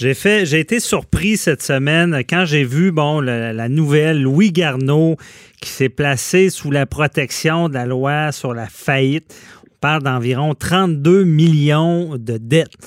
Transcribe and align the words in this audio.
J'ai 0.00 0.14
fait, 0.14 0.46
j'ai 0.46 0.60
été 0.60 0.80
surpris 0.80 1.36
cette 1.36 1.60
semaine 1.60 2.22
quand 2.26 2.46
j'ai 2.46 2.64
vu 2.64 2.90
bon 2.90 3.20
la, 3.20 3.68
nouvelle 3.68 4.22
Louis 4.22 4.50
Garneau 4.50 5.18
qui 5.60 5.68
s'est 5.68 5.90
placé 5.90 6.48
sous 6.48 6.70
la 6.70 6.86
protection 6.86 7.68
de 7.68 7.74
la 7.74 7.84
loi 7.84 8.32
sur 8.32 8.54
la 8.54 8.66
faillite. 8.66 9.36
On 9.66 9.76
parle 9.78 10.02
d'environ 10.02 10.54
32 10.54 11.24
millions 11.24 12.16
de 12.16 12.38
dettes. 12.38 12.78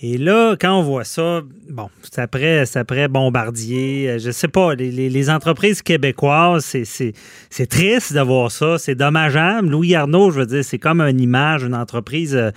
Et 0.00 0.16
là, 0.16 0.54
quand 0.60 0.78
on 0.78 0.82
voit 0.82 1.02
ça, 1.02 1.40
bon, 1.68 1.90
c'est 2.02 2.20
après, 2.20 2.62
après 2.76 3.08
Bombardier, 3.08 4.20
je 4.20 4.30
sais 4.30 4.46
pas, 4.46 4.76
les, 4.76 5.28
entreprises 5.28 5.82
québécoises, 5.82 6.76
c'est 6.84 7.66
triste 7.66 8.12
de 8.12 8.20
voir 8.20 8.52
ça, 8.52 8.78
c'est 8.78 8.94
dommageable. 8.94 9.70
Louis 9.70 9.96
Arnaud, 9.96 10.30
je 10.30 10.38
veux 10.38 10.46
dire, 10.46 10.64
c'est 10.64 10.78
comme 10.78 11.00
une 11.00 11.20
image, 11.20 11.64
une 11.64 11.74
entreprise 11.74 12.36
euh, 12.36 12.52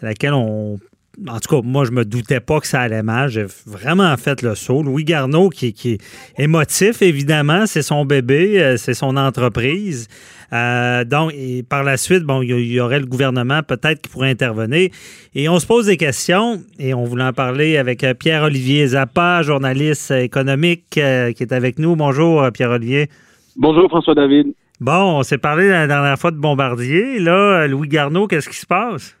à 0.00 0.06
laquelle 0.06 0.32
on 0.32 0.80
en 1.26 1.40
tout 1.40 1.56
cas, 1.56 1.62
moi, 1.66 1.84
je 1.84 1.90
me 1.90 2.04
doutais 2.04 2.40
pas 2.40 2.60
que 2.60 2.66
ça 2.66 2.80
allait 2.80 3.02
mal. 3.02 3.28
J'ai 3.28 3.46
vraiment 3.66 4.16
fait 4.16 4.42
le 4.42 4.54
saut. 4.54 4.82
Louis 4.82 5.04
Garneau, 5.04 5.48
qui, 5.48 5.72
qui 5.72 5.92
est 5.94 6.00
émotif, 6.38 7.02
évidemment, 7.02 7.66
c'est 7.66 7.82
son 7.82 8.04
bébé, 8.04 8.62
euh, 8.62 8.76
c'est 8.76 8.94
son 8.94 9.16
entreprise. 9.16 10.08
Euh, 10.52 11.04
donc, 11.04 11.32
et 11.34 11.62
par 11.62 11.82
la 11.82 11.96
suite, 11.96 12.22
bon, 12.22 12.42
il 12.42 12.72
y, 12.72 12.80
aurait 12.80 13.00
le 13.00 13.06
gouvernement 13.06 13.62
peut-être 13.62 14.02
qui 14.02 14.08
pourrait 14.08 14.30
intervenir. 14.30 14.90
Et 15.34 15.48
on 15.48 15.58
se 15.58 15.66
pose 15.66 15.86
des 15.86 15.96
questions, 15.96 16.62
et 16.78 16.94
on 16.94 17.04
voulait 17.04 17.24
en 17.24 17.32
parler 17.32 17.76
avec 17.76 18.04
euh, 18.04 18.14
Pierre-Olivier 18.14 18.86
Zappa, 18.88 19.42
journaliste 19.42 20.10
économique, 20.10 20.96
euh, 20.98 21.32
qui 21.32 21.42
est 21.42 21.52
avec 21.52 21.78
nous. 21.78 21.96
Bonjour, 21.96 22.46
Pierre-Olivier. 22.52 23.08
Bonjour 23.56 23.88
François-David. 23.88 24.54
Bon, 24.80 25.18
on 25.18 25.22
s'est 25.24 25.38
parlé 25.38 25.68
la 25.68 25.86
dernière 25.86 26.18
fois 26.18 26.30
de 26.30 26.36
Bombardier. 26.36 27.18
Là, 27.18 27.66
Louis 27.66 27.88
Garneau, 27.88 28.28
qu'est-ce 28.28 28.48
qui 28.48 28.56
se 28.56 28.66
passe? 28.66 29.16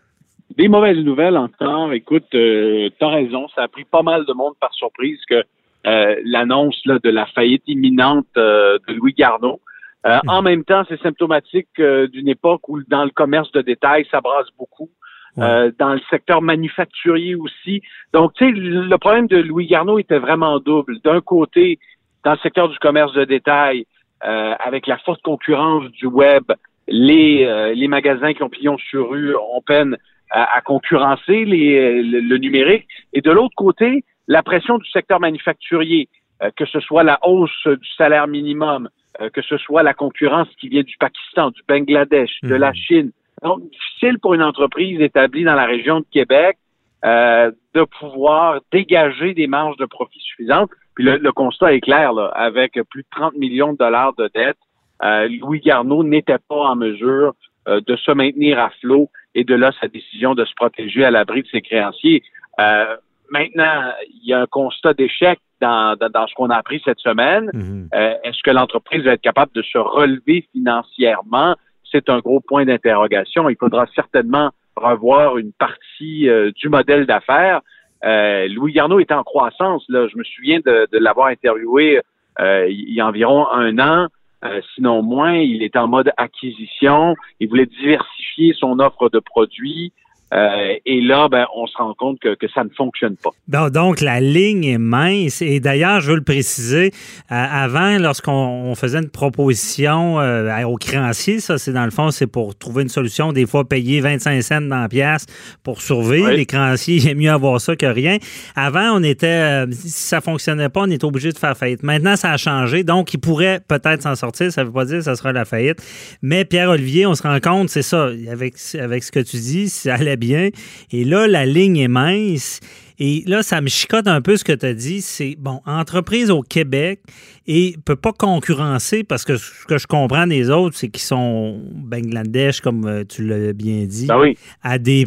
Des 0.56 0.68
mauvaises 0.68 0.98
nouvelles 0.98 1.36
encore. 1.36 1.92
Écoute, 1.92 2.34
euh, 2.34 2.88
t'as 2.98 3.08
raison, 3.08 3.48
ça 3.54 3.62
a 3.62 3.68
pris 3.68 3.84
pas 3.84 4.02
mal 4.02 4.24
de 4.24 4.32
monde 4.32 4.54
par 4.60 4.72
surprise 4.74 5.20
que 5.28 5.44
euh, 5.86 6.16
l'annonce 6.24 6.80
là, 6.84 6.98
de 6.98 7.10
la 7.10 7.26
faillite 7.26 7.62
imminente 7.66 8.26
euh, 8.36 8.78
de 8.88 8.94
Louis 8.94 9.12
Garneau. 9.12 9.60
Euh, 10.06 10.18
En 10.26 10.42
même 10.42 10.64
temps, 10.64 10.84
c'est 10.88 11.00
symptomatique 11.00 11.68
euh, 11.78 12.08
d'une 12.08 12.28
époque 12.28 12.68
où 12.68 12.80
dans 12.88 13.04
le 13.04 13.10
commerce 13.10 13.52
de 13.52 13.60
détail, 13.60 14.06
ça 14.10 14.20
brasse 14.20 14.48
beaucoup. 14.58 14.90
Euh, 15.38 15.70
dans 15.78 15.92
le 15.92 16.00
secteur 16.10 16.42
manufacturier 16.42 17.36
aussi. 17.36 17.80
Donc, 18.12 18.34
tu 18.34 18.44
sais, 18.44 18.50
le 18.50 18.96
problème 18.98 19.28
de 19.28 19.36
Louis 19.36 19.68
Garneau 19.68 20.00
était 20.00 20.18
vraiment 20.18 20.58
double. 20.58 20.98
D'un 21.04 21.20
côté, 21.20 21.78
dans 22.24 22.32
le 22.32 22.38
secteur 22.38 22.68
du 22.68 22.76
commerce 22.80 23.12
de 23.12 23.24
détail, 23.24 23.86
euh, 24.24 24.54
avec 24.58 24.88
la 24.88 24.98
forte 24.98 25.22
concurrence 25.22 25.84
du 25.92 26.06
web, 26.06 26.42
les, 26.88 27.44
euh, 27.44 27.72
les 27.72 27.86
magasins 27.86 28.32
qui 28.32 28.42
ont 28.42 28.48
pignon 28.48 28.78
sur 28.78 29.10
rue 29.10 29.36
ont 29.36 29.62
peine 29.64 29.96
à, 30.30 30.56
à 30.56 30.60
concurrencer 30.60 31.44
les, 31.44 32.02
le, 32.02 32.20
le 32.20 32.38
numérique. 32.38 32.86
Et 33.12 33.20
de 33.20 33.30
l'autre 33.30 33.54
côté, 33.56 34.04
la 34.26 34.42
pression 34.42 34.78
du 34.78 34.88
secteur 34.90 35.20
manufacturier, 35.20 36.08
euh, 36.42 36.50
que 36.56 36.66
ce 36.66 36.80
soit 36.80 37.02
la 37.02 37.18
hausse 37.26 37.66
du 37.66 37.88
salaire 37.96 38.28
minimum, 38.28 38.88
euh, 39.20 39.30
que 39.30 39.42
ce 39.42 39.56
soit 39.58 39.82
la 39.82 39.94
concurrence 39.94 40.48
qui 40.60 40.68
vient 40.68 40.82
du 40.82 40.96
Pakistan, 40.98 41.50
du 41.50 41.62
Bangladesh, 41.68 42.30
de 42.42 42.54
la 42.54 42.72
Chine. 42.72 43.10
Donc, 43.42 43.62
difficile 43.70 44.18
pour 44.18 44.34
une 44.34 44.42
entreprise 44.42 45.00
établie 45.00 45.44
dans 45.44 45.54
la 45.54 45.66
région 45.66 46.00
de 46.00 46.06
Québec 46.10 46.58
euh, 47.04 47.50
de 47.74 47.84
pouvoir 47.84 48.60
dégager 48.72 49.32
des 49.32 49.46
marges 49.46 49.76
de 49.76 49.86
profit 49.86 50.20
suffisantes. 50.20 50.70
Puis 50.94 51.04
le, 51.04 51.16
le 51.16 51.32
constat 51.32 51.72
est 51.74 51.80
clair, 51.80 52.12
là, 52.12 52.26
avec 52.34 52.72
plus 52.90 53.02
de 53.02 53.08
30 53.12 53.34
millions 53.36 53.72
de 53.72 53.78
dollars 53.78 54.14
de 54.14 54.28
dettes, 54.34 54.58
euh, 55.02 55.28
Louis 55.40 55.60
Garneau 55.60 56.02
n'était 56.02 56.38
pas 56.48 56.70
en 56.70 56.76
mesure 56.76 57.34
euh, 57.68 57.80
de 57.86 57.96
se 57.96 58.10
maintenir 58.10 58.58
à 58.58 58.70
flot 58.80 59.10
et 59.34 59.44
de 59.44 59.54
là 59.54 59.72
sa 59.80 59.88
décision 59.88 60.34
de 60.34 60.44
se 60.44 60.54
protéger 60.54 61.04
à 61.04 61.10
l'abri 61.10 61.42
de 61.42 61.48
ses 61.48 61.60
créanciers. 61.60 62.22
Euh, 62.60 62.96
maintenant, 63.30 63.92
il 64.08 64.28
y 64.28 64.32
a 64.32 64.40
un 64.40 64.46
constat 64.46 64.94
d'échec 64.94 65.38
dans, 65.60 65.96
dans, 65.96 66.08
dans 66.08 66.26
ce 66.26 66.34
qu'on 66.34 66.50
a 66.50 66.56
appris 66.56 66.80
cette 66.84 67.00
semaine. 67.00 67.50
Euh, 67.94 68.14
Est-ce 68.24 68.42
que 68.42 68.50
l'entreprise 68.50 69.02
va 69.04 69.12
être 69.12 69.20
capable 69.20 69.52
de 69.52 69.62
se 69.62 69.78
relever 69.78 70.46
financièrement? 70.52 71.56
C'est 71.90 72.08
un 72.10 72.18
gros 72.18 72.40
point 72.40 72.64
d'interrogation. 72.64 73.48
Il 73.48 73.56
faudra 73.56 73.86
certainement 73.94 74.50
revoir 74.76 75.38
une 75.38 75.52
partie 75.52 76.28
euh, 76.28 76.50
du 76.52 76.68
modèle 76.68 77.06
d'affaires. 77.06 77.60
Euh, 78.04 78.46
Louis 78.48 78.72
Garneau 78.72 79.00
est 79.00 79.10
en 79.10 79.24
croissance. 79.24 79.84
Là. 79.88 80.06
Je 80.06 80.16
me 80.16 80.24
souviens 80.24 80.60
de, 80.64 80.86
de 80.92 80.98
l'avoir 80.98 81.28
interviewé 81.28 82.00
euh, 82.40 82.66
il 82.68 82.94
y 82.94 83.00
a 83.00 83.06
environ 83.06 83.48
un 83.50 83.78
an. 83.78 84.06
Euh, 84.44 84.60
sinon 84.74 85.02
moins, 85.02 85.34
il 85.34 85.62
est 85.62 85.76
en 85.76 85.88
mode 85.88 86.12
acquisition. 86.16 87.14
Il 87.40 87.48
voulait 87.48 87.66
diversifier 87.66 88.54
son 88.54 88.78
offre 88.78 89.08
de 89.08 89.18
produits. 89.18 89.92
Euh, 90.34 90.74
et 90.84 91.00
là, 91.00 91.28
ben, 91.28 91.46
on 91.54 91.66
se 91.66 91.76
rend 91.76 91.94
compte 91.94 92.20
que, 92.20 92.34
que 92.34 92.46
ça 92.48 92.64
ne 92.64 92.68
fonctionne 92.70 93.16
pas. 93.16 93.30
Donc, 93.48 93.70
donc, 93.70 94.00
la 94.02 94.20
ligne 94.20 94.64
est 94.64 94.78
mince. 94.78 95.40
Et 95.40 95.60
d'ailleurs, 95.60 96.00
je 96.00 96.10
veux 96.10 96.16
le 96.16 96.22
préciser, 96.22 96.92
euh, 97.32 97.46
avant, 97.50 97.96
lorsqu'on 97.98 98.32
on 98.32 98.74
faisait 98.74 98.98
une 98.98 99.08
proposition 99.08 100.20
euh, 100.20 100.62
aux 100.64 100.76
créanciers, 100.76 101.40
ça, 101.40 101.56
c'est 101.56 101.72
dans 101.72 101.86
le 101.86 101.90
fond, 101.90 102.10
c'est 102.10 102.26
pour 102.26 102.54
trouver 102.54 102.82
une 102.82 102.90
solution, 102.90 103.32
des 103.32 103.46
fois 103.46 103.66
payer 103.66 104.02
25 104.02 104.42
cents 104.42 104.60
dans 104.60 104.82
la 104.82 104.88
pièce 104.90 105.24
pour 105.62 105.80
survivre. 105.80 106.28
Oui. 106.28 106.36
Les 106.36 106.44
créanciers, 106.44 106.96
il 107.02 107.08
est 107.08 107.14
mieux 107.14 107.30
avoir 107.30 107.60
ça 107.62 107.76
que 107.76 107.86
rien. 107.86 108.18
Avant, 108.56 108.98
on 108.98 109.02
était, 109.02 109.64
si 109.70 109.88
ça 109.88 110.20
fonctionnait 110.20 110.68
pas, 110.68 110.82
on 110.82 110.90
était 110.90 111.06
obligé 111.06 111.32
de 111.32 111.38
faire 111.38 111.56
faillite. 111.56 111.82
Maintenant, 111.82 112.16
ça 112.16 112.32
a 112.32 112.36
changé. 112.36 112.84
Donc, 112.84 113.14
il 113.14 113.18
pourrait 113.20 113.60
peut-être 113.66 114.02
s'en 114.02 114.16
sortir. 114.16 114.52
Ça 114.52 114.64
veut 114.64 114.72
pas 114.72 114.84
dire 114.84 114.98
que 114.98 115.04
ça 115.04 115.16
sera 115.16 115.32
la 115.32 115.46
faillite. 115.46 115.78
Mais 116.20 116.44
Pierre-Olivier, 116.44 117.06
on 117.06 117.14
se 117.14 117.22
rend 117.22 117.40
compte, 117.40 117.70
c'est 117.70 117.80
ça, 117.80 118.10
avec, 118.30 118.54
avec 118.78 119.02
ce 119.02 119.12
que 119.12 119.20
tu 119.20 119.38
dis, 119.38 119.70
ça 119.70 119.94
allait 119.94 120.17
bien. 120.18 120.50
Et 120.92 121.04
là, 121.04 121.26
la 121.26 121.46
ligne 121.46 121.78
est 121.78 121.88
mince. 121.88 122.60
Et 122.98 123.22
là, 123.26 123.42
ça 123.42 123.60
me 123.60 123.68
chicote 123.68 124.08
un 124.08 124.20
peu 124.20 124.36
ce 124.36 124.44
que 124.44 124.52
tu 124.52 124.66
as 124.66 124.74
dit. 124.74 125.00
C'est, 125.00 125.36
bon, 125.38 125.60
entreprise 125.66 126.30
au 126.30 126.42
Québec 126.42 127.00
et 127.46 127.74
peut 127.84 127.96
pas 127.96 128.12
concurrencer 128.12 129.04
parce 129.04 129.24
que 129.24 129.36
ce 129.36 129.64
que 129.66 129.78
je 129.78 129.86
comprends 129.86 130.26
des 130.26 130.50
autres, 130.50 130.76
c'est 130.76 130.88
qu'ils 130.88 131.02
sont 131.02 131.60
Bangladesh, 131.72 132.60
comme 132.60 132.86
euh, 132.86 133.04
tu 133.04 133.24
l'as 133.24 133.52
bien 133.52 133.84
dit, 133.86 134.06
Ben 134.06 134.18
oui. 134.18 134.36
à 134.62 134.78
des. 134.78 135.06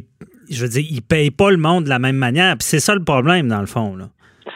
Je 0.50 0.61
veux 0.63 0.69
dire, 0.69 0.85
ils 0.89 1.01
payent 1.01 1.31
pas 1.31 1.51
le 1.51 1.57
monde 1.57 1.85
de 1.85 1.89
la 1.89 2.00
même 2.00 2.16
manière. 2.16 2.57
Puis 2.57 2.67
c'est 2.67 2.79
ça 2.79 2.95
le 2.95 3.03
problème, 3.03 3.47
dans 3.47 3.59
le 3.59 3.67
fond. 3.67 3.95
Là. 3.95 4.05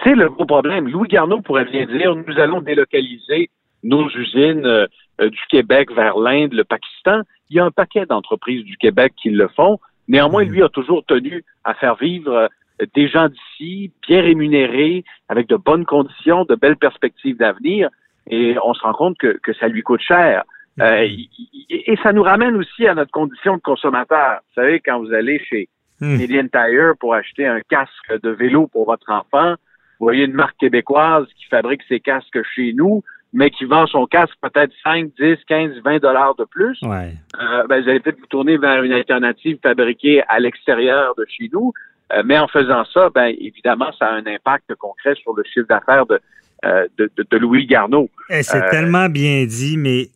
C'est 0.04 0.16
le 0.16 0.30
gros 0.30 0.46
problème. 0.46 0.88
Louis 0.88 1.08
Garneau 1.08 1.42
pourrait 1.42 1.66
bien 1.66 1.86
dire 1.86 2.16
nous 2.16 2.40
allons 2.40 2.62
délocaliser 2.62 3.50
nos 3.84 4.10
usines 4.10 4.66
euh, 4.66 4.88
euh, 5.22 5.30
du 5.30 5.40
Québec 5.50 5.92
vers 5.94 6.18
l'Inde, 6.18 6.54
le 6.54 6.64
Pakistan. 6.64 7.22
Il 7.50 7.58
y 7.58 7.60
a 7.60 7.66
un 7.66 7.72
paquet 7.72 8.06
d'entreprises 8.06 8.64
du 8.66 8.78
Québec 8.78 9.14
qui 9.22 9.30
le 9.30 9.48
font. 9.50 9.80
Néanmoins, 10.08 10.44
lui 10.44 10.62
a 10.64 10.70
toujours 10.70 11.04
tenu 11.06 11.44
à 11.64 11.74
faire 11.74 11.96
vivre 11.96 12.32
euh, 12.32 12.86
des 12.94 13.08
gens 13.08 13.28
d'ici, 13.30 13.92
bien 14.08 14.22
rémunérés, 14.22 15.04
avec 15.30 15.48
de 15.48 15.56
bonnes 15.56 15.86
conditions, 15.86 16.46
de 16.46 16.56
belles 16.56 16.78
perspectives 16.78 17.38
d'avenir. 17.38 17.90
Et 18.30 18.56
on 18.64 18.74
se 18.74 18.82
rend 18.82 18.94
compte 18.94 19.18
que, 19.18 19.38
que 19.42 19.54
ça 19.54 19.68
lui 19.68 19.82
coûte 19.82 20.02
cher. 20.02 20.44
Euh, 20.82 21.06
y- 21.06 21.30
et 21.70 21.96
ça 22.04 22.12
nous 22.12 22.24
ramène 22.24 22.56
aussi 22.56 22.86
à 22.88 22.94
notre 22.96 23.12
condition 23.12 23.56
de 23.56 23.62
consommateur. 23.62 24.40
Vous 24.48 24.62
savez, 24.62 24.80
quand 24.80 25.00
vous 25.00 25.14
allez 25.14 25.40
chez 25.40 25.70
Hmm. 26.02 26.18
Canadian 26.18 26.48
Tire 26.50 26.92
pour 27.00 27.14
acheter 27.14 27.48
un 27.48 27.62
casque 27.70 28.22
de 28.22 28.30
vélo 28.30 28.68
pour 28.68 28.86
votre 28.86 29.10
enfant, 29.10 29.52
vous 29.98 30.06
voyez 30.08 30.26
une 30.26 30.34
marque 30.34 30.58
québécoise 30.58 31.26
qui 31.38 31.46
fabrique 31.46 31.84
ses 31.88 32.02
casques 32.02 32.42
chez 32.54 32.74
nous, 32.74 33.02
mais 33.36 33.50
qui 33.52 33.66
vend 33.66 33.86
son 33.86 34.06
casque 34.08 34.34
peut-être 34.42 34.72
5, 34.84 35.10
10, 35.20 35.36
15, 35.48 35.72
20 35.84 36.00
dollars 36.02 36.34
de 36.36 36.46
plus. 36.46 36.82
Ouais. 36.82 37.14
Euh, 37.40 37.68
ben, 37.68 37.84
vous 37.84 37.90
allez 37.90 38.00
peut-être 38.00 38.20
vous 38.20 38.26
tourner 38.28 38.58
vers 38.58 38.82
une 38.82 38.94
alternative 38.94 39.58
fabriquée 39.62 40.24
à 40.30 40.40
l'extérieur 40.40 41.14
de 41.18 41.26
chez 41.28 41.50
nous. 41.54 41.72
Euh, 42.14 42.24
mais 42.26 42.38
en 42.40 42.48
faisant 42.48 42.86
ça, 42.94 43.10
ben, 43.14 43.34
évidemment, 43.40 43.92
ça 44.00 44.06
a 44.08 44.14
un 44.14 44.26
impact 44.26 44.74
concret 44.76 45.16
sur 45.22 45.34
le 45.36 45.44
chiffre 45.44 45.68
d'affaires 45.68 46.06
de, 46.06 46.20
euh, 46.66 46.88
de, 46.98 47.12
de- 47.18 47.26
de 47.30 47.38
Louis 47.38 47.66
Garneau. 47.68 48.10
Eh, 48.30 48.42
c'est 48.44 48.66
tellement 48.70 49.10
bien 49.10 49.46
dit, 49.46 49.76
mais 49.78 50.08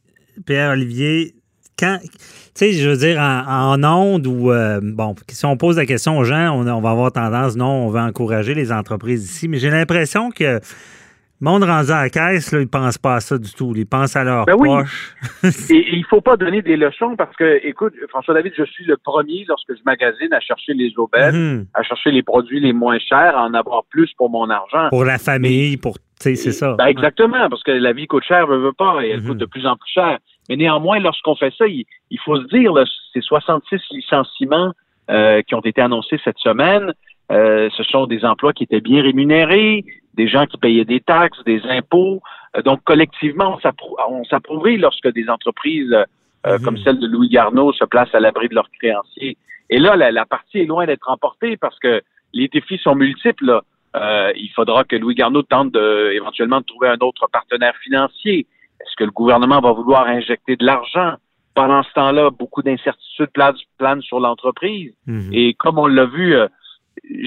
Pierre-Olivier, 0.45 1.33
quand, 1.77 1.97
tu 2.01 2.09
sais, 2.53 2.71
je 2.73 2.89
veux 2.89 2.97
dire, 2.97 3.19
en, 3.19 3.73
en 3.81 3.83
onde 3.83 4.27
ou, 4.27 4.51
euh, 4.51 4.79
bon, 4.81 5.15
si 5.29 5.45
on 5.45 5.57
pose 5.57 5.77
la 5.77 5.85
question 5.85 6.17
aux 6.17 6.23
gens, 6.23 6.51
on, 6.57 6.67
on 6.67 6.81
va 6.81 6.91
avoir 6.91 7.11
tendance, 7.11 7.55
non, 7.55 7.87
on 7.87 7.89
veut 7.89 7.99
encourager 7.99 8.53
les 8.53 8.71
entreprises 8.71 9.23
ici, 9.29 9.47
mais 9.47 9.57
j'ai 9.57 9.69
l'impression 9.69 10.29
que 10.31 10.59
Le 11.41 11.45
monde 11.49 11.63
rendu 11.63 11.89
à 11.91 12.01
la 12.03 12.09
caisse, 12.09 12.51
là, 12.51 12.59
ils 12.59 12.67
pensent 12.67 12.97
pas 12.97 13.15
à 13.15 13.19
ça 13.21 13.37
du 13.37 13.49
tout. 13.53 13.71
Ils 13.75 13.85
pensent 13.85 14.15
à 14.17 14.25
leur 14.25 14.45
Ben 14.45 14.55
oui. 14.59 14.67
poche. 14.67 15.15
Et 15.71 15.95
il 15.95 16.03
faut 16.05 16.19
pas 16.19 16.35
donner 16.35 16.61
des 16.61 16.75
leçons 16.75 17.15
parce 17.15 17.33
que, 17.37 17.65
écoute, 17.65 17.93
François 18.09 18.33
David, 18.33 18.51
je 18.57 18.65
suis 18.65 18.83
le 18.83 18.97
premier 18.97 19.45
lorsque 19.47 19.73
je 19.73 19.81
magasine 19.85 20.33
à 20.33 20.41
chercher 20.41 20.73
les 20.73 20.91
aubaines, 20.97 21.35
Mhm. 21.59 21.65
à 21.73 21.83
chercher 21.83 22.11
les 22.11 22.23
produits 22.23 22.59
les 22.59 22.73
moins 22.73 22.99
chers, 22.99 23.37
à 23.37 23.45
en 23.45 23.53
avoir 23.53 23.83
plus 23.89 24.11
pour 24.17 24.29
mon 24.29 24.49
argent. 24.49 24.89
Pour 24.89 25.05
la 25.05 25.17
famille, 25.17 25.77
pour. 25.77 25.97
Tu 25.97 26.03
sais, 26.19 26.35
c'est 26.35 26.51
ça. 26.51 26.75
Ben, 26.77 26.87
exactement, 26.87 27.47
parce 27.49 27.63
que 27.63 27.71
la 27.71 27.93
vie 27.93 28.05
coûte 28.07 28.25
cher, 28.25 28.45
veut, 28.45 28.57
veut 28.57 28.73
pas, 28.73 29.01
et 29.05 29.11
elle 29.11 29.21
Mhm. 29.21 29.27
coûte 29.29 29.37
de 29.37 29.45
plus 29.45 29.65
en 29.65 29.77
plus 29.77 29.89
cher. 29.93 30.17
Mais 30.49 30.57
néanmoins, 30.57 30.99
lorsqu'on 30.99 31.35
fait 31.35 31.53
ça, 31.57 31.65
il, 31.67 31.85
il 32.11 32.19
faut 32.25 32.35
se 32.35 32.47
dire, 32.47 32.73
là, 32.73 32.83
ces 33.13 33.21
66 33.21 33.79
licenciements 33.91 34.73
euh, 35.09 35.41
qui 35.43 35.55
ont 35.55 35.61
été 35.61 35.81
annoncés 35.81 36.19
cette 36.23 36.37
semaine, 36.37 36.91
euh, 37.31 37.69
ce 37.75 37.83
sont 37.83 38.05
des 38.07 38.25
emplois 38.25 38.51
qui 38.53 38.63
étaient 38.65 38.81
bien 38.81 39.01
rémunérés, 39.01 39.83
des 40.15 40.27
gens 40.27 40.45
qui 40.45 40.57
payaient 40.57 40.85
des 40.85 40.99
taxes, 40.99 41.43
des 41.45 41.61
impôts. 41.65 42.21
Euh, 42.57 42.61
donc, 42.61 42.83
collectivement, 42.83 43.57
on 44.09 44.23
s'approuvait 44.25 44.77
lorsque 44.77 45.11
des 45.13 45.29
entreprises 45.29 45.93
euh, 46.45 46.57
Mhm. 46.57 46.63
comme 46.63 46.77
celle 46.77 46.99
de 46.99 47.07
Louis 47.07 47.27
Garneau 47.29 47.73
se 47.73 47.83
placent 47.83 48.15
à 48.15 48.19
l'abri 48.21 48.47
de 48.47 48.55
leurs 48.55 48.69
créanciers. 48.71 49.35
Et 49.69 49.77
là, 49.77 49.95
la, 49.97 50.09
la 50.11 50.25
partie 50.25 50.59
est 50.59 50.65
loin 50.65 50.85
d'être 50.85 51.03
remportée 51.07 51.57
parce 51.57 51.77
que 51.79 52.01
les 52.33 52.47
défis 52.47 52.77
sont 52.77 52.95
multiples. 52.95 53.45
là. 53.45 53.61
Euh, 53.95 54.31
il 54.35 54.49
faudra 54.55 54.83
que 54.83 54.95
Louis 54.95 55.15
Garneau 55.15 55.41
tente 55.41 55.71
de, 55.73 56.11
éventuellement 56.13 56.59
de 56.61 56.65
trouver 56.65 56.87
un 56.89 56.97
autre 57.01 57.27
partenaire 57.31 57.75
financier. 57.83 58.47
Est-ce 58.79 58.95
que 58.95 59.03
le 59.03 59.11
gouvernement 59.11 59.59
va 59.59 59.71
vouloir 59.73 60.07
injecter 60.07 60.55
de 60.55 60.65
l'argent? 60.65 61.15
Pendant 61.55 61.83
ce 61.83 61.91
temps-là, 61.93 62.29
beaucoup 62.29 62.61
d'incertitudes 62.61 63.31
planent, 63.77 64.01
sur 64.01 64.19
l'entreprise. 64.19 64.93
Mhm. 65.07 65.31
Et 65.33 65.53
comme 65.55 65.77
on 65.77 65.87
l'a 65.87 66.05
vu, 66.05 66.35
euh, 66.35 66.47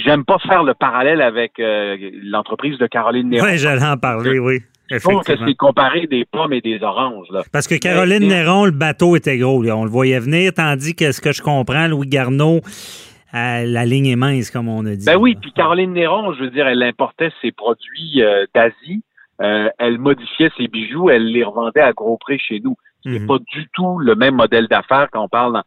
j'aime 0.04 0.24
pas 0.24 0.38
faire 0.38 0.62
le 0.64 0.74
parallèle 0.74 1.20
avec 1.20 1.58
euh, 1.60 1.96
l'entreprise 2.24 2.78
de 2.78 2.86
Caroline 2.86 3.28
Néron. 3.28 3.46
Oui, 3.46 3.58
j'allais 3.58 3.84
en 3.84 3.96
parler, 3.96 4.38
oui. 4.38 4.60
Je 4.90 4.98
trouve 4.98 5.14
que 5.14 5.32
Effectivement. 5.32 5.46
c'est 5.48 5.54
comparer 5.54 6.06
des 6.06 6.24
pommes 6.26 6.52
et 6.52 6.60
des 6.60 6.82
oranges. 6.82 7.26
Là. 7.30 7.42
Parce 7.52 7.66
que 7.66 7.76
Caroline 7.76 8.26
Néron, 8.28 8.66
le 8.66 8.72
bateau 8.72 9.16
était 9.16 9.38
gros. 9.38 9.62
là. 9.62 9.74
On 9.76 9.84
le 9.84 9.90
voyait 9.90 10.18
venir, 10.20 10.52
tandis 10.52 10.94
que 10.94 11.12
ce 11.12 11.20
que 11.20 11.32
je 11.32 11.40
comprends, 11.40 11.88
Louis 11.88 12.06
Garneau, 12.08 12.60
euh, 13.34 13.64
la 13.64 13.86
ligne 13.86 14.06
est 14.08 14.16
mince, 14.16 14.50
comme 14.50 14.68
on 14.68 14.84
a 14.84 14.94
dit. 14.94 15.06
Ben 15.06 15.16
oui, 15.16 15.34
puis 15.40 15.52
Caroline 15.52 15.92
Néron, 15.94 16.34
je 16.34 16.40
veux 16.44 16.50
dire, 16.50 16.66
elle 16.66 16.82
importait 16.82 17.30
ses 17.40 17.52
produits 17.52 18.22
euh, 18.22 18.44
d'Asie, 18.54 19.02
elle 19.78 19.98
modifiait 19.98 20.50
ses 20.56 20.68
bijoux, 20.68 21.10
elle 21.10 21.24
les 21.32 21.42
revendait 21.42 21.80
à 21.80 21.92
gros 21.92 22.16
prix 22.18 22.38
chez 22.38 22.60
nous. 22.60 22.76
C'est 23.02 23.18
Mhm. 23.20 23.26
pas 23.26 23.38
du 23.38 23.66
tout 23.74 23.98
le 23.98 24.14
même 24.14 24.36
modèle 24.36 24.68
d'affaires 24.68 25.08
quand 25.10 25.24
on 25.24 25.28
parle 25.28 25.54
dans, 25.54 25.62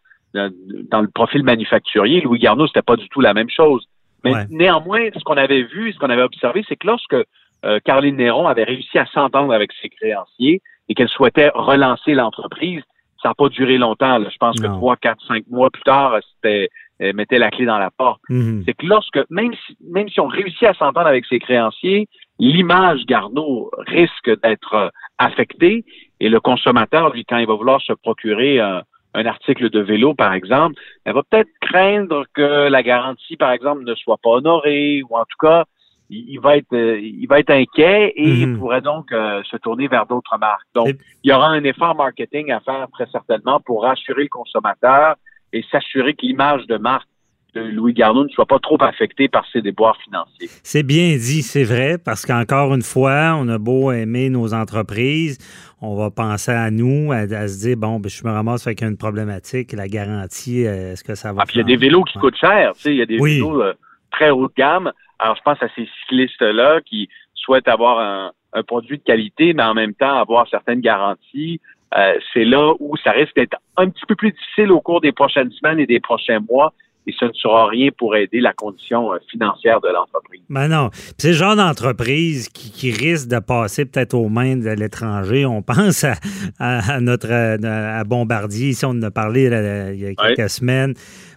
dans- 0.47 0.53
dans 0.91 1.01
le 1.01 1.09
profil 1.09 1.43
manufacturier. 1.43 2.21
Louis 2.21 2.39
Garneau, 2.39 2.67
c'était 2.67 2.81
pas 2.83 2.95
du 2.95 3.09
tout 3.09 3.19
la 3.19 3.33
même 3.33 3.49
chose. 3.49 3.85
Mais 4.25 4.33
Ouais. 4.33 4.45
néanmoins, 4.49 5.07
ce 5.15 5.23
qu'on 5.23 5.37
avait 5.37 5.63
vu, 5.63 5.93
ce 5.93 5.99
qu'on 5.99 6.09
avait 6.09 6.23
observé, 6.23 6.65
c'est 6.67 6.75
que 6.75 6.87
lorsque 6.87 7.15
euh, 7.63 7.79
Caroline 7.85 8.17
Néron 8.17 8.47
avait 8.47 8.63
réussi 8.65 8.97
à 8.99 9.05
s'entendre 9.05 9.53
avec 9.53 9.71
ses 9.81 9.89
créanciers 9.89 10.61
et 10.89 10.93
qu'elle 10.95 11.07
souhaitait 11.09 11.51
relancer 11.55 12.13
l'entreprise, 12.13 12.81
ça 13.21 13.29
n'a 13.29 13.35
pas 13.35 13.49
duré 13.49 13.77
longtemps. 13.77 14.17
là. 14.17 14.27
Je 14.31 14.37
pense 14.37 14.59
que 14.59 14.67
trois, 14.67 14.97
quatre, 14.97 15.23
cinq 15.27 15.43
mois 15.49 15.69
plus 15.69 15.83
tard, 15.83 16.17
c'était 16.35 16.69
elle 16.99 17.13
mettait 17.15 17.39
la 17.39 17.49
clé 17.51 17.65
dans 17.65 17.77
la 17.77 17.91
porte 17.91 18.21
Mhm. 18.29 18.63
c'est 18.65 18.73
que 18.73 18.85
lorsque, 18.85 19.19
même 19.29 19.53
si, 19.65 19.77
même 19.95 20.07
si 20.07 20.19
on 20.21 20.27
réussit 20.27 20.63
à 20.63 20.73
s'entendre 20.73 21.07
avec 21.07 21.25
ses 21.25 21.39
créanciers, 21.39 22.07
l'image 22.39 23.05
Garneau 23.05 23.69
risque 23.79 24.31
d'être 24.41 24.73
euh, 24.73 24.87
affectée 25.17 25.83
et 26.21 26.29
le 26.29 26.39
consommateur, 26.39 27.11
lui, 27.13 27.25
quand 27.25 27.37
il 27.37 27.47
va 27.47 27.53
vouloir 27.55 27.81
se 27.81 27.91
procurer 27.93 28.59
un, 28.61 28.83
un 29.15 29.25
article 29.25 29.69
de 29.69 29.79
vélo, 29.79 30.13
par 30.13 30.33
exemple, 30.33 30.75
elle 31.05 31.13
va 31.13 31.23
peut-être 31.23 31.49
craindre 31.61 32.25
que 32.33 32.67
la 32.69 32.83
garantie, 32.83 33.37
par 33.37 33.51
exemple, 33.51 33.83
ne 33.83 33.95
soit 33.95 34.17
pas 34.21 34.29
honorée 34.31 35.01
ou 35.09 35.15
en 35.15 35.23
tout 35.25 35.37
cas, 35.39 35.63
il, 36.09 36.37
va 36.39 36.57
être, 36.57 36.71
euh, 36.73 36.99
il 36.99 37.25
va 37.27 37.39
être 37.39 37.49
inquiet 37.49 38.13
et 38.15 38.27
il 38.27 38.47
Mhm. 38.49 38.59
pourrait 38.59 38.81
donc 38.81 39.11
euh, 39.11 39.41
se 39.43 39.57
tourner 39.57 39.87
vers 39.87 40.05
d'autres 40.05 40.37
marques. 40.37 40.67
Donc, 40.75 40.89
Et- 40.89 40.97
il 41.23 41.31
y 41.31 41.33
aura 41.33 41.47
un 41.47 41.63
effort 41.63 41.95
marketing 41.95 42.51
à 42.51 42.59
faire 42.59 42.87
très 42.93 43.07
certainement 43.07 43.59
pour 43.59 43.81
rassurer 43.83 44.23
le 44.23 44.29
consommateur 44.29 45.15
et 45.51 45.63
s'assurer 45.71 46.13
que 46.13 46.23
l'image 46.25 46.67
de 46.67 46.77
marque 46.77 47.07
de 47.55 47.61
Louis 47.61 47.93
Garneau 47.93 48.23
ne 48.25 48.29
soit 48.29 48.45
pas 48.45 48.59
trop 48.59 48.77
affectée 48.81 49.27
par 49.29 49.45
ses 49.51 49.61
déboires 49.61 49.97
financiers. 50.03 50.49
C'est 50.63 50.83
bien 50.83 51.15
dit, 51.15 51.41
c'est 51.41 51.63
vrai, 51.63 51.97
parce 51.97 52.25
qu'encore 52.25 52.73
une 52.75 52.81
fois, 52.81 53.35
on 53.39 53.47
a 53.47 53.57
beau 53.57 53.91
aimer 53.91 54.29
nos 54.29 54.53
entreprises, 54.53 55.37
on 55.81 55.95
va 55.95 56.11
penser 56.11 56.51
à 56.51 56.69
nous, 56.71 57.11
à, 57.11 57.17
à 57.19 57.47
se 57.47 57.59
dire, 57.65 57.77
bon, 57.77 57.99
ben, 57.99 58.09
je 58.09 58.23
me 58.25 58.31
ramasse 58.31 58.67
avec 58.67 58.81
une 58.83 58.97
problématique, 58.97 59.71
la 59.73 59.87
garantie, 59.87 60.65
euh, 60.67 60.93
est-ce 60.93 61.03
que 61.03 61.15
ça 61.15 61.31
va 61.33 61.41
Ah, 61.41 61.45
puis 61.45 61.55
il 61.55 61.59
y 61.59 61.61
a 61.61 61.65
des 61.65 61.77
vélos 61.77 62.03
qui 62.03 62.17
coûtent 62.19 62.37
cher, 62.37 62.73
tu 62.75 62.81
sais, 62.81 62.89
il 62.91 62.97
y 62.97 63.01
a 63.01 63.05
des 63.05 63.19
Oui. 63.19 63.35
vélos 63.35 63.61
euh, 63.61 63.73
très 64.11 64.29
haut 64.31 64.47
de 64.47 64.53
gamme. 64.57 64.91
Alors, 65.19 65.35
je 65.37 65.41
pense 65.43 65.61
à 65.61 65.67
ces 65.75 65.87
cyclistes-là 66.01 66.81
qui 66.85 67.07
souhaitent 67.33 67.67
avoir 67.69 67.99
un, 67.99 68.31
un 68.53 68.63
produit 68.63 68.97
de 68.97 69.03
qualité, 69.03 69.53
mais 69.53 69.63
en 69.63 69.73
même 69.73 69.93
temps 69.93 70.17
avoir 70.19 70.47
certaines 70.49 70.81
garanties. 70.81 71.61
Euh, 71.97 72.13
c'est 72.33 72.43
là 72.43 72.73
où 72.79 72.97
ça 72.97 73.11
risque 73.11 73.35
d'être 73.35 73.57
un 73.77 73.89
petit 73.89 74.05
peu 74.07 74.15
plus 74.15 74.31
difficile 74.31 74.71
au 74.71 74.81
cours 74.81 74.99
des 74.99 75.13
prochaines 75.13 75.51
semaines 75.51 75.79
et 75.79 75.85
des 75.85 75.99
prochains 76.01 76.39
mois, 76.49 76.73
et 77.07 77.13
ce 77.19 77.25
ne 77.25 77.33
sera 77.33 77.67
rien 77.67 77.89
pour 77.97 78.15
aider 78.15 78.39
la 78.39 78.53
condition 78.53 79.13
euh, 79.13 79.17
financière 79.29 79.79
de 79.81 79.87
l'entreprise. 79.89 80.41
Ben 80.49 80.67
non. 80.67 80.89
Puis 80.89 81.01
C'est 81.17 81.27
le 81.29 81.33
genre 81.33 81.55
d'entreprise 81.55 82.49
qui, 82.49 82.71
qui 82.71 82.91
risque 82.91 83.27
de 83.27 83.39
passer 83.39 83.85
peut-être 83.85 84.13
aux 84.13 84.29
mains 84.29 84.55
de 84.57 84.69
l'étranger. 84.69 85.45
On 85.45 85.61
pense 85.63 86.03
à, 86.03 86.15
à- 86.59 86.93
à 86.95 86.99
notre 86.99 87.27
euh, 87.31 87.99
à 87.99 88.03
Bombardier, 88.03 88.69
ici 88.69 88.85
on 88.85 88.89
en 88.91 89.01
a 89.03 89.11
parlé 89.11 89.49
là, 89.49 89.91
il 89.93 89.99
y 89.99 90.05
a 90.07 90.13
quelques 90.15 90.49
semaines. 90.49 90.93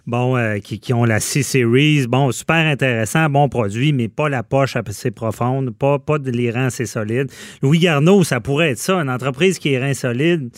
Bon, 0.07 0.35
euh, 0.37 0.57
qui, 0.57 0.79
qui 0.79 0.91
ont 0.93 1.03
la 1.05 1.19
C-Series. 1.19 2.07
Bon, 2.07 2.31
super 2.31 2.55
intéressant, 2.65 3.29
bon 3.29 3.47
produit, 3.47 3.93
mais 3.93 4.07
pas 4.07 4.27
la 4.27 4.41
poche 4.41 4.75
assez 4.75 5.11
profonde, 5.11 5.69
pas, 5.77 5.99
pas 5.99 6.17
de 6.17 6.31
reins 6.51 6.65
assez 6.65 6.87
solides. 6.87 7.29
Louis 7.61 7.77
Garneau, 7.77 8.23
ça 8.23 8.39
pourrait 8.39 8.71
être 8.71 8.79
ça. 8.79 8.95
Une 8.95 9.09
entreprise 9.09 9.59
qui 9.59 9.73
est 9.73 9.77
rein 9.79 9.93
solide 9.93 10.49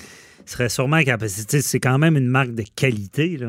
serait 0.46 0.70
sûrement 0.70 1.02
capacité. 1.04 1.60
C'est 1.60 1.82
quand 1.82 1.98
même 1.98 2.16
une 2.16 2.28
marque 2.30 2.54
de 2.56 2.64
qualité, 2.76 3.36
là. 3.38 3.48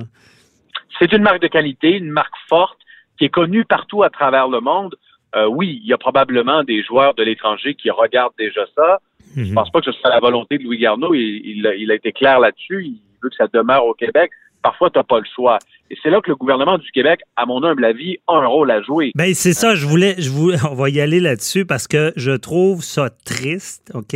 C'est 0.98 1.12
une 1.12 1.22
marque 1.22 1.42
de 1.42 1.48
qualité, 1.48 1.96
une 1.96 2.10
marque 2.10 2.34
forte 2.48 2.78
qui 3.18 3.24
est 3.26 3.28
connue 3.30 3.64
partout 3.64 4.02
à 4.02 4.10
travers 4.10 4.48
le 4.48 4.60
monde. 4.60 4.94
Euh, 5.34 5.46
oui, 5.46 5.80
il 5.82 5.88
y 5.88 5.92
a 5.92 5.98
probablement 5.98 6.62
des 6.64 6.82
joueurs 6.82 7.14
de 7.14 7.22
l'étranger 7.22 7.74
qui 7.74 7.90
regardent 7.90 8.34
déjà 8.38 8.62
ça. 8.76 8.98
Je 9.36 9.44
Mhm. 9.44 9.54
pense 9.54 9.70
pas 9.70 9.80
que 9.80 9.90
ce 9.90 9.98
soit 9.98 10.10
la 10.10 10.20
volonté 10.20 10.58
de 10.58 10.62
Louis 10.64 10.78
Garneau. 10.78 11.14
Il, 11.14 11.40
il 11.44 11.66
a- 11.66 11.74
il 11.74 11.90
a 11.90 11.94
été 11.94 12.12
clair 12.12 12.38
là-dessus. 12.38 12.84
Il 12.84 12.98
veut 13.22 13.30
que 13.30 13.36
ça 13.36 13.46
demeure 13.52 13.86
au 13.86 13.94
Québec. 13.94 14.30
Parfois, 14.62 14.90
tu 14.90 14.98
n'as 14.98 15.02
pas 15.04 15.18
le 15.18 15.24
choix. 15.34 15.58
Et 15.90 15.96
c'est 16.02 16.10
là 16.10 16.20
que 16.20 16.28
le 16.30 16.36
gouvernement 16.36 16.78
du 16.78 16.88
Québec, 16.92 17.20
à 17.36 17.46
mon 17.46 17.64
humble 17.64 17.84
avis, 17.84 18.18
a 18.28 18.34
un 18.36 18.46
rôle 18.46 18.70
à 18.70 18.80
jouer. 18.82 19.10
Ben 19.14 19.32
c'est 19.34 19.54
ça, 19.54 19.74
je 19.74 19.86
voulais, 19.86 20.14
je 20.18 20.30
voulais, 20.30 20.56
on 20.70 20.74
va 20.74 20.88
y 20.90 21.00
aller 21.00 21.18
là-dessus 21.18 21.64
parce 21.64 21.88
que 21.88 22.12
je 22.16 22.30
trouve 22.32 22.82
ça 22.82 23.08
triste, 23.24 23.90
ok? 23.94 24.14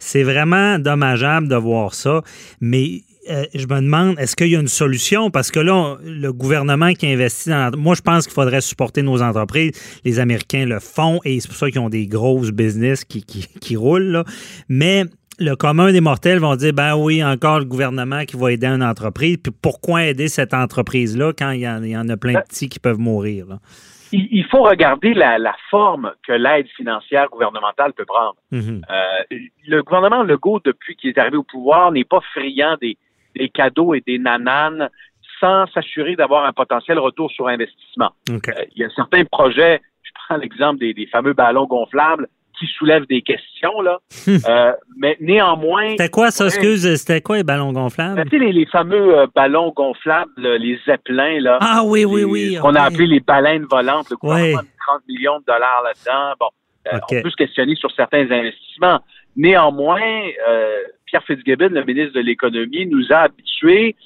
C'est 0.00 0.22
vraiment 0.22 0.78
dommageable 0.78 1.46
de 1.48 1.56
voir 1.56 1.94
ça, 1.94 2.22
mais 2.60 3.02
euh, 3.30 3.44
je 3.54 3.66
me 3.66 3.80
demande, 3.80 4.18
est-ce 4.18 4.36
qu'il 4.36 4.48
y 4.48 4.56
a 4.56 4.60
une 4.60 4.68
solution? 4.68 5.30
Parce 5.30 5.50
que 5.50 5.60
là, 5.60 5.74
on- 5.74 5.98
le 6.02 6.32
gouvernement 6.32 6.92
qui 6.92 7.06
investit 7.06 7.50
dans, 7.50 7.70
moi 7.76 7.94
je 7.94 8.02
pense 8.02 8.26
qu'il 8.26 8.34
faudrait 8.34 8.60
supporter 8.60 9.02
nos 9.02 9.22
entreprises. 9.22 9.72
Les 10.04 10.18
Américains 10.20 10.66
le 10.66 10.80
font 10.80 11.20
et 11.24 11.40
c'est 11.40 11.48
pour 11.48 11.56
ça 11.56 11.70
qu'ils 11.70 11.80
ont 11.80 11.88
des 11.88 12.06
grosses 12.06 12.50
business 12.50 13.04
qui, 13.04 13.22
qui, 13.24 13.46
qui 13.60 13.76
roulent 13.76 14.10
là. 14.10 14.24
Mais 14.68 15.04
le 15.38 15.54
commun 15.56 15.90
des 15.92 16.00
mortels 16.00 16.38
vont 16.38 16.56
dire 16.56 16.72
ben 16.72 16.96
oui, 16.96 17.24
encore 17.24 17.58
le 17.58 17.64
gouvernement 17.64 18.24
qui 18.24 18.36
va 18.36 18.52
aider 18.52 18.66
une 18.66 18.82
entreprise. 18.82 19.38
Puis 19.42 19.52
pourquoi 19.62 20.04
aider 20.04 20.28
cette 20.28 20.54
entreprise-là 20.54 21.32
quand 21.36 21.50
il 21.50 21.60
y 21.60 21.68
en, 21.68 21.82
il 21.82 21.90
y 21.90 21.96
en 21.96 22.08
a 22.08 22.16
plein 22.16 22.34
de 22.34 22.40
petits 22.40 22.68
qui 22.68 22.78
peuvent 22.78 22.98
mourir? 22.98 23.46
Là? 23.46 23.58
Il, 24.16 24.44
faut 24.48 24.62
regarder 24.62 25.12
la, 25.12 25.38
la 25.38 25.56
forme 25.70 26.12
que 26.24 26.32
l'aide 26.32 26.68
financière 26.76 27.26
gouvernementale 27.32 27.92
peut 27.94 28.04
prendre. 28.04 28.36
Mhm. 28.52 28.82
Euh, 28.88 29.36
le 29.66 29.82
gouvernement 29.82 30.22
Legault, 30.22 30.60
depuis 30.64 30.94
qu'il 30.94 31.10
est 31.10 31.18
arrivé 31.18 31.36
au 31.36 31.42
pouvoir, 31.42 31.90
n'est 31.90 32.04
pas 32.04 32.20
friand 32.32 32.76
des, 32.80 32.96
des 33.36 33.48
cadeaux 33.48 33.94
et 33.94 34.02
des 34.06 34.18
nananes 34.18 34.88
sans 35.40 35.66
s'assurer 35.72 36.16
d'avoir 36.16 36.44
un 36.46 36.52
potentiel 36.52 36.98
retour 36.98 37.30
sur 37.30 37.48
investissement. 37.48 38.12
Euh, 38.30 38.38
il 38.74 38.82
y 38.82 38.84
a 38.84 38.88
certains 38.94 39.24
projets, 39.24 39.80
je 40.02 40.10
prends 40.26 40.36
l'exemple 40.36 40.78
des, 40.78 40.94
des 40.94 41.06
fameux 41.06 41.32
ballons 41.32 41.66
gonflables 41.66 42.28
qui 42.56 42.66
soulèvent 42.78 43.06
des 43.08 43.20
questions, 43.20 43.80
là. 43.80 43.98
Euh, 44.28 44.72
mais 44.96 45.16
néanmoins, 45.20 45.90
C'était 45.90 46.08
quoi 46.08 46.30
ça, 46.30 46.46
excuse? 46.46 46.94
C'était 46.94 47.20
quoi 47.20 47.36
les 47.38 47.42
ballons 47.42 47.72
ben, 47.72 47.80
gonflables? 47.82 48.22
tu 48.30 48.30
sais, 48.30 48.38
les, 48.44 48.52
les 48.52 48.66
fameux 48.66 49.18
euh, 49.18 49.26
ballons 49.34 49.72
gonflables, 49.74 50.30
les 50.36 50.78
zeppelins, 50.86 51.40
là. 51.40 51.58
Ah 51.60 51.82
oui, 51.84 52.04
oui, 52.04 52.20
les- 52.20 52.24
oui. 52.24 52.54
ce 52.54 52.60
qu'on 52.60 52.76
a 52.76 52.82
appelé 52.82 53.08
les 53.08 53.18
baleines 53.20 53.66
volantes. 53.68 54.08
Le 54.10 54.16
gouvernement 54.16 54.62
mis 54.62 54.68
30 54.86 55.02
millions 55.08 55.38
de 55.40 55.44
dollars 55.46 55.82
là-dedans. 55.82 56.34
Bon, 56.38 56.46
euh, 56.92 56.98
Ok. 56.98 57.16
on 57.18 57.22
peut 57.22 57.30
se 57.30 57.36
questionner 57.36 57.74
sur 57.74 57.90
certains 57.90 58.30
investissements. 58.30 59.00
Néanmoins, 59.36 60.00
euh, 60.48 60.78
Pierre 61.06 61.24
Fitzgibbon, 61.24 61.68
le 61.70 61.84
ministre 61.84 62.14
de 62.14 62.20
l'Économie, 62.20 62.86
nous 62.86 63.12
a 63.12 63.18
habitués 63.18 63.96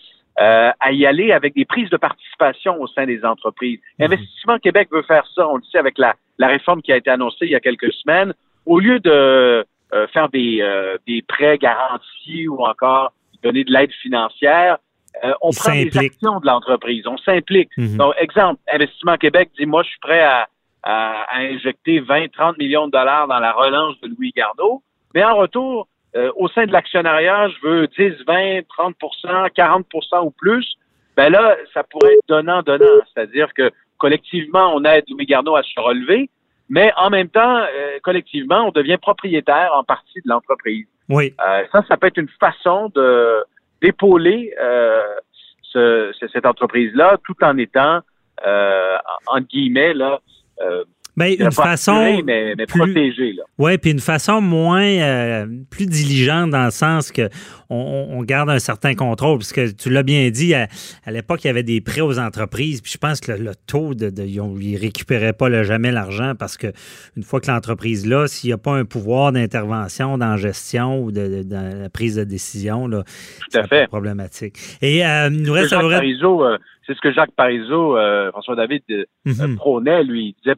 euh, 0.41 0.71
à 0.79 0.93
y 0.93 1.05
aller 1.07 1.33
avec 1.33 1.55
des 1.55 1.65
prises 1.65 1.91
de 1.91 1.97
participation 1.97 2.81
au 2.81 2.87
sein 2.87 3.07
des 3.07 3.25
entreprises. 3.25 3.81
Mhm. 3.99 4.07
Investissement 4.07 4.59
Québec 4.59 4.89
veut 4.93 5.03
faire 5.03 5.27
ça, 5.35 5.49
on 5.49 5.57
le 5.57 5.63
sait, 5.71 5.79
avec 5.79 5.99
la, 5.99 6.15
la 6.39 6.49
réforme 6.49 6.83
qui 6.83 6.93
a 6.93 6.97
été 6.97 7.11
annoncée 7.11 7.47
il 7.47 7.51
y 7.51 7.57
a 7.57 7.61
quelques 7.61 7.93
semaines. 7.93 8.33
Au 8.65 8.79
lieu 8.79 9.01
de 9.01 9.65
euh, 9.95 10.07
faire 10.13 10.29
des, 10.29 10.59
euh, 10.61 10.97
des 11.07 11.23
prêts 11.23 11.59
garantis 11.59 12.47
ou 12.47 12.65
encore 12.65 13.13
donner 13.43 13.65
de 13.65 13.73
l'aide 13.73 13.93
financière, 14.03 14.79
euh, 15.25 15.33
on 15.41 15.51
prend 15.51 15.73
des 15.73 15.97
actions 15.97 16.41
de 16.41 16.47
l'entreprise, 16.47 17.07
on 17.07 17.17
s'implique. 17.17 17.71
Mhm. 17.77 17.97
Donc, 17.97 18.15
exemple, 18.19 18.61
Investissement 18.73 19.17
Québec 19.17 19.51
dit, 19.59 19.67
moi, 19.67 19.83
je 19.83 19.89
suis 19.89 19.99
prêt 20.01 20.23
à, 20.23 20.49
à, 20.83 21.39
injecter 21.39 22.01
20, 22.01 22.31
30 22.33 22.59
millions 22.59 22.87
de 22.87 22.93
dollars 22.93 23.27
dans 23.27 23.39
la 23.39 23.53
relance 23.53 23.99
de 24.01 24.09
Louis 24.09 24.33
Garneau. 24.37 24.83
Mais 25.15 25.25
en 25.25 25.37
retour, 25.37 25.89
euh, 26.17 26.33
au 26.37 26.49
sein 26.49 26.67
de 26.67 26.73
l'actionnariat, 26.73 27.49
je 27.49 27.69
veux 27.69 27.87
10, 27.87 28.25
20, 28.27 28.61
30% 28.61 29.51
40% 29.53 30.25
ou 30.25 30.31
plus. 30.31 30.77
Ben 31.17 31.31
là, 31.31 31.57
ça 31.75 31.83
pourrait 31.83 32.15
être 32.15 32.29
donnant-donnant. 32.29 33.03
C'est-à-dire 33.13 33.53
que 33.55 33.71
collectivement, 33.99 34.75
on 34.75 34.85
aide 34.85 35.05
Louis 35.11 35.27
Garneau 35.27 35.57
à 35.57 35.63
se 35.63 35.81
relever, 35.81 36.31
mais 36.71 36.93
en 36.97 37.11
même 37.11 37.29
temps, 37.29 37.59
euh, 37.59 37.99
collectivement, 38.03 38.69
on 38.69 38.71
devient 38.71 38.99
propriétaire 39.01 39.73
en 39.75 39.85
partie 39.85 40.21
de 40.25 40.29
l'entreprise. 40.29 40.87
Oui. 41.09 41.35
Euh, 41.47 41.65
ça, 41.73 41.83
ça 41.89 41.97
peut 41.97 42.07
être 42.07 42.19
une 42.19 42.29
façon 42.41 42.91
de 42.95 43.45
d'épauler 43.81 44.53
ce, 45.63 46.13
cette 46.33 46.47
entreprise-là, 46.47 47.17
tout 47.25 47.37
en 47.43 47.57
étant, 47.59 48.01
en 48.45 49.41
guillemets, 49.41 49.95
là, 49.95 50.19
ben, 51.19 51.35
une 51.39 51.53
façon 51.53 52.23
mais, 52.25 52.55
mais 52.57 52.67
protégée. 52.67 53.37
Oui, 53.59 53.77
puis 53.77 53.91
une 53.91 53.99
façon 53.99 54.41
moins 54.41 54.87
euh, 54.87 55.47
plus 55.69 55.87
diligente 55.87 56.51
dans 56.51 56.67
le 56.67 56.71
sens 56.71 57.11
que 57.11 57.29
on, 57.71 58.23
garde 58.23 58.49
un 58.51 58.59
certain 58.59 58.95
contrôle. 58.95 59.39
Parce 59.39 59.53
que 59.53 59.71
tu 59.71 59.91
l'as 59.91 60.03
bien 60.03 60.31
dit, 60.31 60.55
à, 60.55 60.69
l'époque, 61.07 61.45
il 61.45 61.49
y 61.49 61.51
avait 61.51 61.63
des 61.63 61.81
prêts 61.81 62.01
aux 62.01 62.19
entreprises. 62.19 62.81
Puis 62.81 62.93
je 62.93 62.99
pense 62.99 63.21
que 63.21 63.33
le, 63.33 63.53
taux 63.67 63.95
de, 63.95 64.11
de 64.11 64.23
ils 64.23 64.41
ne 64.41 64.79
récupéraient 64.79 65.33
pas 65.33 65.63
jamais 65.65 65.91
l'argent 65.91 66.35
parce 66.39 66.57
que 66.57 66.69
une 67.17 67.25
fois 67.25 67.41
que 67.41 67.51
l'entreprise 67.51 68.07
là, 68.07 68.27
s'il 68.27 68.49
n'y 68.49 68.55
a 68.55 68.59
pas 68.59 68.73
un 68.73 68.85
pouvoir 68.85 69.33
d'intervention 69.33 70.19
dans 70.19 70.31
la 70.31 70.37
gestion 70.37 71.03
ou 71.03 71.11
de, 71.11 71.45
la 71.51 71.91
prise 71.91 72.17
de 72.17 72.25
décision, 72.25 72.87
là, 72.87 73.03
c'est 73.51 73.89
problématique. 73.89 74.57
Et 74.81 75.05
euh, 75.05 75.31
nous 75.31 75.53
reste 75.53 75.73
à 75.73 75.81
c'est 76.89 76.95
ce 76.95 77.01
que 77.01 77.13
Jacques 77.13 77.33
Parizeau, 77.33 77.97
euh, 77.97 78.31
François 78.31 78.57
David 78.57 78.83
euh, 78.91 79.05
mhm. 79.27 79.57
prônait, 79.57 80.03
lui. 80.03 80.29
Il 80.29 80.43
disait 80.43 80.57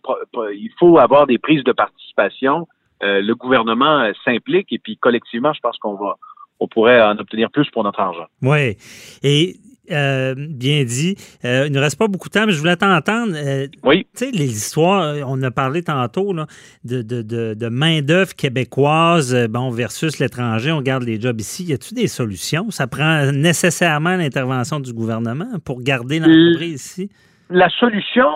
il 0.54 0.70
faut 0.78 0.98
avoir 0.98 1.26
des 1.26 1.38
prises 1.38 1.64
de 1.64 1.72
participation. 1.72 2.68
Euh, 3.02 3.20
le 3.20 3.34
gouvernement 3.34 4.10
s'implique 4.24 4.72
et 4.72 4.78
puis 4.78 4.96
collectivement, 4.96 5.52
je 5.52 5.60
pense 5.60 5.76
qu'on 5.78 5.94
va 5.94 6.16
on 6.62 6.68
pourrait 6.68 7.02
en 7.02 7.16
obtenir 7.16 7.50
plus 7.50 7.68
pour 7.70 7.82
notre 7.82 8.00
argent. 8.00 8.26
Oui. 8.42 8.76
Et 9.22 9.56
euh, 9.90 10.34
bien 10.36 10.84
dit. 10.84 11.16
Euh, 11.44 11.64
il 11.66 11.72
ne 11.72 11.80
reste 11.80 11.98
pas 11.98 12.08
beaucoup 12.08 12.28
de 12.28 12.34
temps, 12.34 12.46
mais 12.46 12.52
je 12.52 12.58
voulais 12.58 12.76
t'entendre. 12.76 13.32
Euh, 13.34 13.66
oui. 13.82 14.06
Tu 14.16 14.26
sais, 14.26 14.30
les 14.30 14.50
histoires, 14.50 15.16
on 15.26 15.42
a 15.42 15.50
parlé 15.50 15.82
tantôt 15.82 16.32
là, 16.32 16.46
de, 16.84 17.02
de, 17.02 17.22
de, 17.22 17.68
main-d'œuvre 17.68 18.34
québécoise 18.34 19.48
bon, 19.48 19.70
versus 19.70 20.18
l'étranger. 20.18 20.72
On 20.72 20.82
garde 20.82 21.02
les 21.02 21.20
jobs 21.20 21.40
ici. 21.40 21.64
Y 21.64 21.72
a-t-il 21.72 21.94
des 21.94 22.08
solutions? 22.08 22.70
Ça 22.70 22.86
prend 22.86 23.32
nécessairement 23.32 24.16
l'intervention 24.16 24.80
du 24.80 24.92
gouvernement 24.92 25.58
pour 25.64 25.80
garder 25.82 26.18
l'entreprise 26.18 26.74
ici? 26.74 27.10
La 27.48 27.68
solution, 27.68 28.28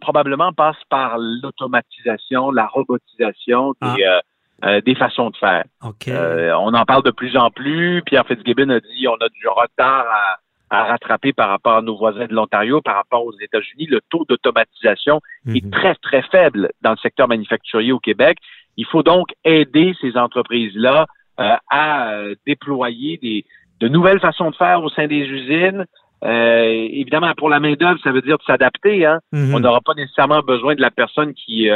probablement, 0.00 0.52
passe 0.52 0.76
par 0.88 1.18
l'automatisation, 1.18 2.50
la 2.50 2.66
robotisation 2.66 3.74
des. 3.82 4.20
Ah. 4.62 4.80
des 4.80 4.94
façons 4.94 5.28
de 5.28 5.36
faire. 5.36 5.64
on 6.58 6.72
en 6.72 6.84
parle 6.86 7.02
de 7.02 7.10
plus 7.10 7.36
en 7.36 7.50
plus. 7.50 8.02
Pierre 8.06 8.26
Fitzgibbon 8.26 8.70
a 8.70 8.80
dit 8.80 9.06
on 9.06 9.16
a 9.16 9.28
du 9.28 9.46
retard 9.46 10.06
à, 10.10 10.38
à 10.70 10.84
rattraper 10.84 11.32
par 11.32 11.48
rapport 11.48 11.76
à 11.76 11.82
nos 11.82 11.96
voisins 11.96 12.26
de 12.26 12.34
l'Ontario, 12.34 12.80
par 12.80 12.96
rapport 12.96 13.24
aux 13.24 13.38
États-Unis. 13.40 13.86
Le 13.86 14.00
taux 14.10 14.24
d'automatisation 14.28 15.20
est 15.48 15.64
mhm. 15.64 15.70
très, 15.70 15.94
très 15.96 16.22
faible 16.22 16.70
dans 16.82 16.90
le 16.90 16.96
secteur 16.96 17.28
manufacturier 17.28 17.92
au 17.92 17.98
Québec. 17.98 18.38
Il 18.76 18.86
faut 18.86 19.02
donc 19.02 19.28
aider 19.44 19.94
ces 20.00 20.16
entreprises-là 20.16 21.06
euh, 21.38 21.54
à 21.70 22.10
euh, 22.10 22.34
déployer 22.46 23.18
des, 23.18 23.44
de 23.80 23.88
nouvelles 23.88 24.20
façons 24.20 24.50
de 24.50 24.56
faire 24.56 24.82
au 24.82 24.88
sein 24.90 25.06
des 25.06 25.20
usines. 25.20 25.86
Euh, 26.24 26.88
évidemment, 26.90 27.32
pour 27.36 27.48
la 27.48 27.60
main-d'œuvre, 27.60 28.00
ça 28.02 28.10
veut 28.10 28.22
dire 28.22 28.38
de 28.38 28.42
s'adapter. 28.44 29.06
Hein? 29.06 29.20
Mhm. 29.32 29.54
On 29.54 29.60
n'aura 29.60 29.80
pas 29.80 29.94
nécessairement 29.94 30.40
besoin 30.40 30.74
de 30.74 30.80
la 30.80 30.90
personne 30.90 31.34
qui 31.34 31.70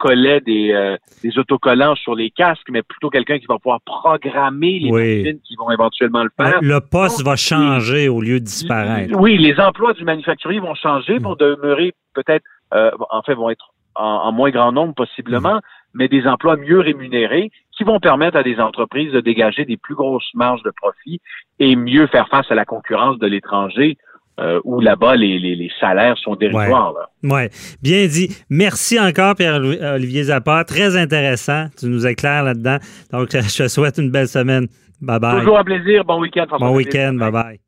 collait 0.00 0.40
des, 0.40 0.72
euh, 0.72 0.96
des 1.22 1.38
autocollants 1.38 1.94
sur 1.94 2.14
les 2.14 2.30
casques, 2.30 2.68
mais 2.70 2.82
plutôt 2.82 3.10
quelqu'un 3.10 3.38
qui 3.38 3.46
va 3.46 3.58
pouvoir 3.58 3.80
programmer 3.82 4.78
les 4.80 4.90
machines 4.90 5.40
qui 5.46 5.54
vont 5.56 5.70
éventuellement 5.70 6.24
le 6.24 6.30
faire. 6.36 6.58
Le 6.62 6.80
poste 6.80 7.22
va 7.22 7.36
changer 7.36 8.08
au 8.08 8.20
lieu 8.20 8.40
de 8.40 8.44
disparaître. 8.44 9.14
Oui, 9.16 9.36
les 9.36 9.60
emplois 9.60 9.92
du 9.92 10.04
manufacturier 10.04 10.58
vont 10.58 10.74
changer, 10.74 11.18
vont 11.18 11.36
demeurer 11.36 11.92
peut-être, 12.14 12.44
euh, 12.74 12.90
en 13.10 13.22
fait, 13.22 13.34
vont 13.34 13.50
être 13.50 13.72
en, 13.94 14.32
moins 14.32 14.50
grand 14.50 14.72
nombre 14.72 14.94
possiblement, 14.94 15.56
mm. 15.56 15.60
mais 15.94 16.08
des 16.08 16.26
emplois 16.26 16.56
mieux 16.56 16.80
rémunérés 16.80 17.50
qui 17.76 17.84
vont 17.84 18.00
permettre 18.00 18.36
à 18.36 18.42
des 18.42 18.58
entreprises 18.58 19.12
de 19.12 19.20
dégager 19.20 19.64
des 19.64 19.76
plus 19.76 19.94
grosses 19.94 20.30
marges 20.34 20.62
de 20.62 20.72
profit 20.80 21.20
et 21.58 21.76
mieux 21.76 22.06
faire 22.06 22.28
face 22.28 22.50
à 22.50 22.54
la 22.54 22.64
concurrence 22.64 23.18
de 23.18 23.26
l'étranger 23.26 23.98
euh, 24.40 24.60
où 24.64 24.80
là-bas, 24.80 25.16
les, 25.16 25.70
salaires 25.80 26.16
sont 26.18 26.34
dérisoires. 26.34 26.94
Oui, 27.22 27.30
ouais. 27.30 27.50
bien 27.82 28.06
dit. 28.06 28.36
Merci 28.48 28.98
encore, 28.98 29.34
Pierre-Olivier 29.34 30.24
Zappa. 30.24 30.64
Très 30.64 30.96
intéressant. 30.96 31.66
Tu 31.78 31.86
nous 31.86 32.06
éclaires 32.06 32.44
là-dedans. 32.44 32.78
Donc, 33.12 33.28
je 33.32 33.62
te 33.64 33.68
souhaite 33.68 33.98
une 33.98 34.10
belle 34.10 34.28
semaine. 34.28 34.66
Bye-bye. 35.02 35.40
Toujours 35.40 35.58
un 35.58 35.64
plaisir. 35.64 36.04
Bon 36.04 36.20
week-end, 36.20 36.46
Bon 36.58 36.74
week-end. 36.74 37.14
Bye-bye. 37.14 37.60